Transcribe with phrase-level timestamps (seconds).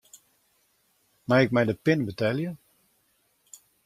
[1.27, 2.51] Mei ik mei de pin betelje?